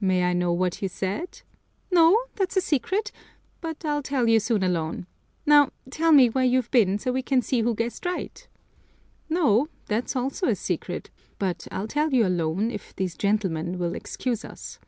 "May 0.00 0.24
I 0.24 0.32
know 0.32 0.52
what 0.52 0.82
you 0.82 0.88
said?" 0.88 1.42
"No, 1.92 2.18
that's 2.34 2.56
a 2.56 2.60
secret, 2.60 3.12
but 3.60 3.84
I'll 3.84 4.02
tell 4.02 4.28
you 4.28 4.40
soon 4.40 4.64
alone. 4.64 5.06
Now 5.46 5.70
tell 5.88 6.10
me 6.10 6.28
where 6.28 6.44
you've 6.44 6.68
been, 6.72 6.98
so 6.98 7.12
we 7.12 7.22
can 7.22 7.42
see 7.42 7.60
who 7.60 7.76
guessed 7.76 8.04
right." 8.04 8.48
"No, 9.30 9.68
that's 9.86 10.16
also 10.16 10.48
a 10.48 10.56
secret, 10.56 11.10
but 11.38 11.68
I'll 11.70 11.86
tell 11.86 12.12
you 12.12 12.26
alone, 12.26 12.72
if 12.72 12.92
these 12.96 13.16
gentlemen 13.16 13.78
will 13.78 13.94
excuse 13.94 14.44
us." 14.44 14.80